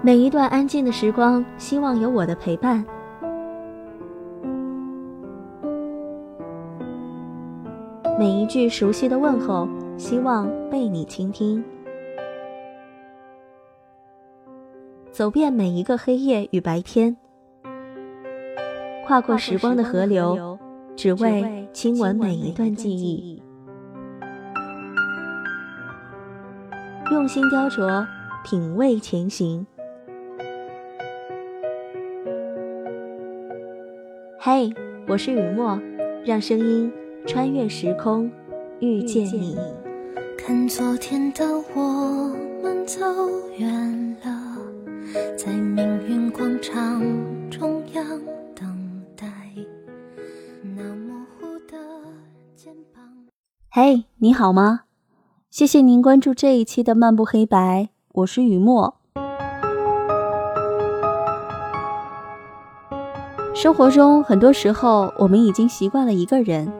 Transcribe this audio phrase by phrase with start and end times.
[0.00, 2.84] 每一段安静的时光，希望有我的陪伴；
[8.16, 11.62] 每一句熟悉的问候，希望被你倾听。
[15.10, 17.16] 走遍每一个黑夜与白天，
[19.04, 20.56] 跨过时光的河流，
[20.94, 23.42] 只为亲吻每一段记忆。
[27.10, 28.06] 用心雕琢，
[28.44, 29.66] 品味前行。
[34.40, 34.72] 嘿，
[35.08, 35.76] 我是雨墨，
[36.24, 36.92] 让声音
[37.26, 38.30] 穿越时空，
[38.78, 39.58] 遇见你。
[40.38, 43.00] 看昨天的我们走
[43.56, 44.56] 远了，
[45.36, 47.02] 在命运广场
[47.50, 48.04] 中央
[48.54, 49.26] 等待。
[50.62, 51.76] 那模糊的
[52.54, 53.02] 肩膀。
[53.68, 54.82] 嘿，你好吗？
[55.50, 58.97] 谢谢您关注这一期的漫步黑白，我是雨墨。
[63.60, 66.72] 生活中很多时候，我们已经习惯了一个人，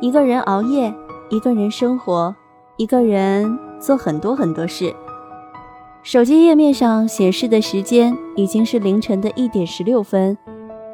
[0.00, 0.94] 一个人熬夜，
[1.28, 2.32] 一个人生活，
[2.76, 4.94] 一个人做很多很多事。
[6.04, 10.38] 手机页面上显示的时间已经是凌晨的一点十六分，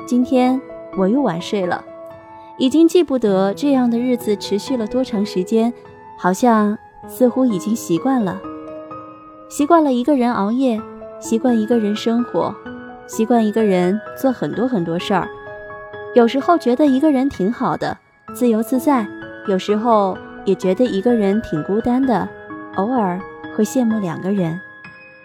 [0.07, 0.59] 今天
[0.97, 1.85] 我又晚睡了，
[2.57, 5.71] 已经记不得这样的日子持续了多长时间，
[6.17, 6.79] 好像。
[7.09, 8.41] 似乎已经习惯了，
[9.49, 10.81] 习惯了一个人熬夜，
[11.19, 12.55] 习惯一个人生活，
[13.11, 15.29] 习惯一个人做很多很多事儿。
[16.15, 17.99] 有时候觉得一个人挺好的，
[18.37, 19.05] 自由自在；
[19.49, 22.29] 有时候也觉得一个人挺孤单的，
[22.77, 23.21] 偶尔
[23.57, 24.61] 会羡慕两个人。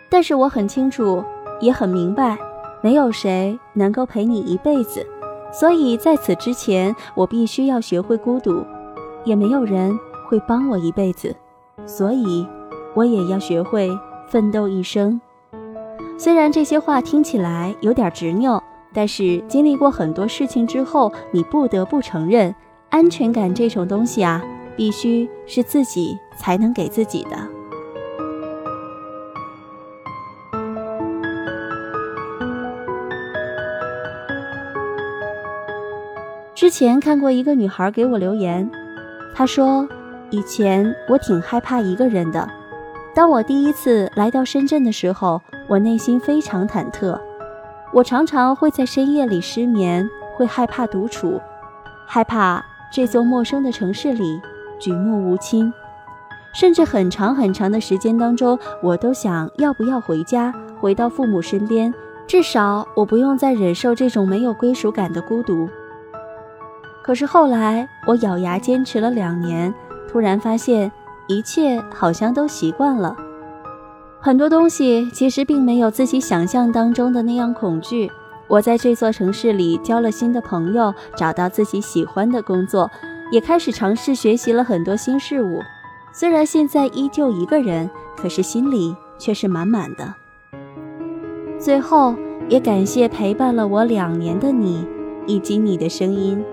[0.09, 1.23] 但是我很清楚，
[1.61, 2.35] 也很明白，
[2.81, 5.05] 没有谁能够陪你一辈子。
[5.53, 8.65] 所以在此之前，我必须要学会孤独，
[9.25, 9.95] 也没有人
[10.27, 11.35] 会帮我一辈子。
[11.85, 12.47] 所以，
[12.95, 13.95] 我也要学会
[14.27, 15.21] 奋斗一生。
[16.17, 18.61] 虽然这些话听起来有点执拗，
[18.93, 22.55] 但是经历过很多事情之后，你不得不承认，
[22.89, 24.41] 安全感这种东西啊，
[24.75, 27.37] 必须是自己才能给自己的。
[36.55, 38.69] 之前看过一个女孩给我留言，
[39.33, 39.87] 她说。
[40.31, 42.49] 以前我挺害怕一个人的。
[43.15, 47.17] 当我第一次来到深圳的时候，我内心非常忐忑。
[47.93, 50.05] 我常常会在深夜里失眠，
[50.35, 51.39] 会害怕独处，
[52.05, 52.61] 害怕
[52.91, 54.41] 这座陌生的城市里
[54.77, 55.71] 举目无亲，
[56.53, 61.93] 甚至很长很长的时间当中，我都想要不要回家，回到父母身边，
[62.27, 65.69] 至少我不用再忍受这种没有归属感的孤独。
[67.01, 69.73] 可是后来，我咬牙坚持了两年。
[70.07, 70.91] 突然发现，
[71.27, 73.15] 一切好像都习惯了。
[74.19, 78.11] 很多东西其实并没有自己想象当中的那样恐惧。
[78.47, 82.89] 我在这座城市里交了新的朋友，找到自己喜欢的工作，
[83.31, 85.61] 也开始尝试学习了很多新事物。
[86.13, 90.13] 虽然现在依旧一个人，可是心里却是满满的。
[91.59, 92.15] 最后，
[92.47, 94.85] 也感谢陪伴了我两年的你，
[95.25, 96.43] 以及你的声音。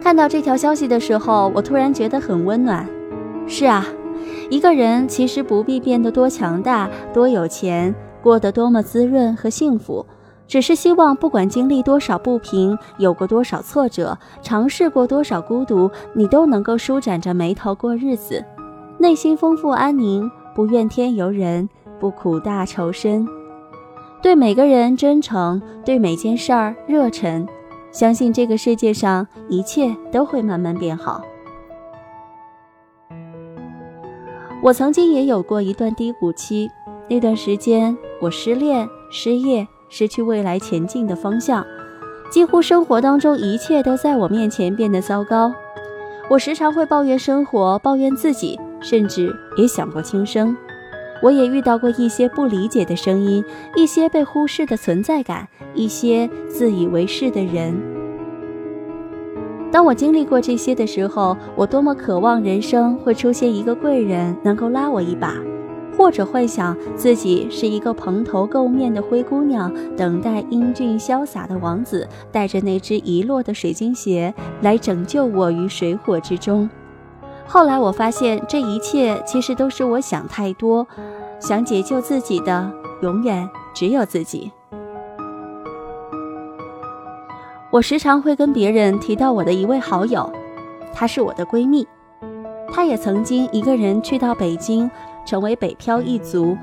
[0.00, 2.88] 看到这条消息的时候，我突然觉得很温暖。
[3.46, 3.84] 是啊，
[4.50, 10.06] 一个人其实不必变得多强大、多有钱，过得多么滋润和幸福，
[10.46, 18.44] 只是希望不管经历多少不平，有过多少挫折，尝试过多少孤独，你都能够舒展着眉头过日子，
[18.98, 23.26] 内心丰富安宁，不怨天尤人，不苦大仇深，
[24.22, 27.46] 对每个人真诚，对每件事儿热忱。
[27.90, 31.22] 相信这个世界上一切都会慢慢变好。
[34.62, 36.70] 我曾经也有过一段低谷期，
[37.08, 41.64] 那段时间我失恋、失业、失去未来前进的方向，
[42.30, 45.54] 几乎生活当中一切都在我面前变得糟糕。
[46.28, 50.54] 我时常会抱怨生活，抱怨自己，甚至也想过轻生。
[51.22, 53.44] 我也遇到过一些不理解的声音，
[53.76, 57.74] 一些被忽视的存在感，一些自以为是的人。
[59.70, 65.34] 当我经历过这些的时候，我多么渴望人生会出现一个贵人，能够拉我一把，
[65.96, 74.32] 或者幻想自己是一个蓬头垢面的灰姑娘，等待英俊潇洒的王子带着那只遗落的水晶鞋
[74.62, 76.70] 来拯救我于水火之中。
[77.48, 80.86] 后来我发现，这一切其实都是我想太多，
[81.40, 84.52] 想解救自己的，永远只有自己。
[87.70, 90.30] 我时常会跟别人提到我的一位好友，
[90.92, 91.88] 她是我的闺蜜，
[92.70, 94.90] 她也曾经一个人去到北京，
[95.26, 96.54] 成为北漂一族。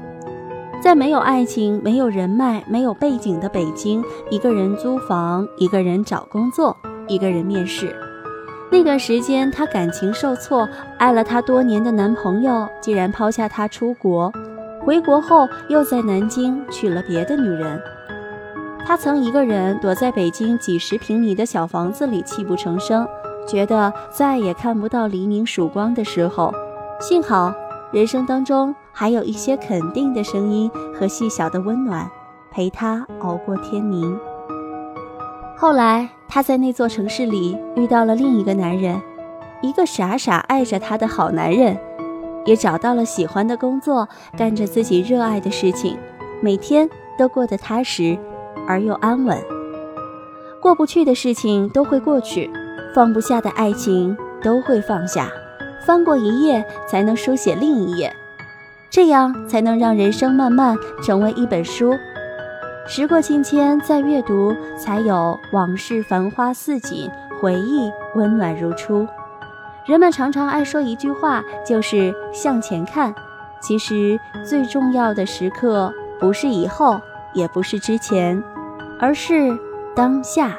[0.82, 6.78] 在没有爱情、没有人脉、没有背景的北京，一个人租房，一个人找工作，
[7.08, 7.96] 一个人面试。
[8.76, 10.68] 那段时间，她感情受挫，
[10.98, 14.30] 爱了她多年的男朋友竟然抛下她出国，
[14.82, 17.82] 回国后又在南京娶了别的女人。
[18.86, 23.08] 她曾一个人躲在北京几十平米的小房子里泣不成声，
[23.48, 26.54] 觉得再也看不到黎明曙光的时候。
[27.00, 27.54] 幸好，
[27.94, 28.76] 人生当中。
[28.98, 32.10] 还有一些肯定的声音和细小的温暖，
[32.52, 34.18] 陪他熬过天明。
[35.58, 39.02] 后来，她在那座城市里遇到了另一个男人，
[39.62, 41.78] 一个傻傻爱着她的好男人，
[42.46, 44.08] 也找到了喜欢的工作，
[44.38, 45.98] 干着自己热爱的事情，
[46.42, 48.18] 每天都过得踏实
[48.68, 49.42] 而又安稳。
[50.62, 52.52] 过不去的事情都会过去，
[52.94, 55.32] 放不下的爱情都会放下，
[55.86, 58.14] 翻过一页才能书写另一页。
[58.90, 61.94] 这样才能让人生慢慢成为一本书，
[62.88, 67.10] 时过境迁再阅读，才有往事繁花似锦，
[67.42, 69.08] 回忆温暖如初。
[69.86, 73.14] 人们常常爱说一句话，就是向前看。
[73.60, 77.02] 其实最重要的时刻，不是以后，
[77.34, 78.42] 也不是之前，
[79.00, 79.58] 而是
[79.96, 80.56] 当下。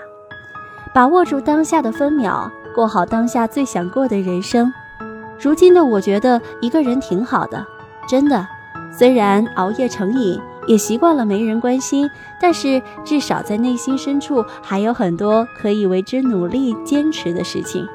[0.93, 4.73] 把握住当下的分秒，过好当下最想过的人生。
[5.38, 7.64] 如今的我觉得一个人挺好的。
[8.08, 8.44] 真的，
[8.90, 12.08] 虽然熬夜成瘾，也习惯了没人关心，
[12.40, 17.86] 但是至少在内心深处还有很多可以为之努力坚持的事情。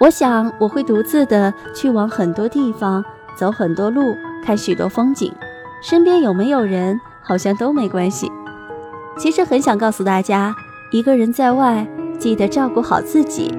[0.00, 3.04] 我想我会独自的去往很多地方，
[3.36, 5.32] 走很多路，看许多风景。
[5.80, 8.30] 身边有没有人，好像都没关系。
[9.16, 10.54] 其实很想告诉大家，
[10.90, 11.86] 一个人在外，
[12.18, 13.52] 记得照顾好自己。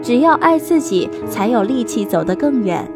[0.00, 2.88] 只要爱自己，才有力气走得更远。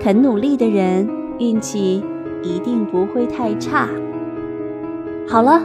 [0.00, 1.08] 肯努力的人，
[1.38, 2.02] 运气
[2.42, 3.88] 一定不会太差。
[5.28, 5.62] 好了，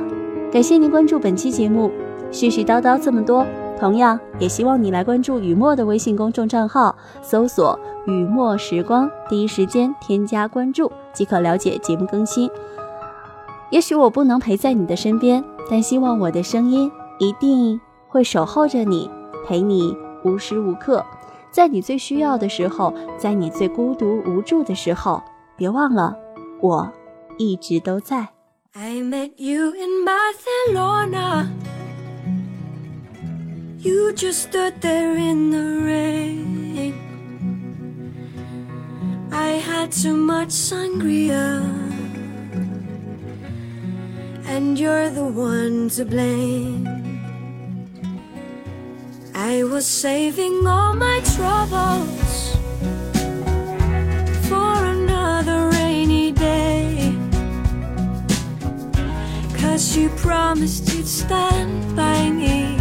[0.51, 1.91] 感谢您关注本期节目。
[2.31, 3.45] 絮絮叨叨这么多，
[3.77, 7.77] 同样也希望你来关注雨墨的微信公众账号，搜索
[8.07, 12.49] “雨墨时光”，第一时间添加关注即可了解节目更新。
[13.69, 16.89] 也许我不能陪在你的身边，但希望我的声音
[17.19, 19.11] 一定会守候着你，
[19.45, 21.05] 陪你无时无刻。
[21.51, 25.21] 在你最需要的时候，在你最孤独无助的时候，
[25.57, 26.15] 别忘了，
[26.60, 26.92] 我
[27.38, 28.28] 一直都在。
[28.72, 31.50] I met you in Barcelona.
[33.78, 36.94] You just stood there in the rain.
[39.32, 41.62] I had too much sangria.
[44.46, 46.86] And you're the one to blame.
[49.34, 52.56] I was saving all my troubles
[59.81, 62.77] Cause you promised you'd stand by me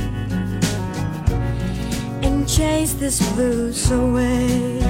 [2.23, 4.83] and chase this blues away.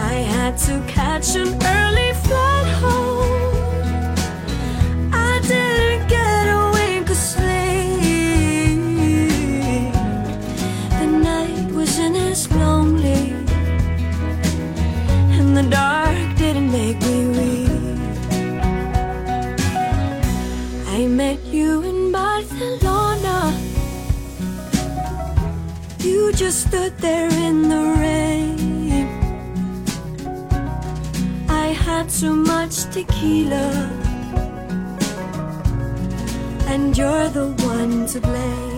[0.00, 3.14] I had to catch an early flight home.
[26.36, 29.06] Just stood there in the rain.
[31.48, 33.70] I had too much tequila,
[36.66, 38.73] and you're the one to blame.